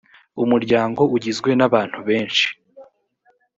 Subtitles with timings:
[0.43, 2.45] umuryango ugizwe n ‘abantu benshi.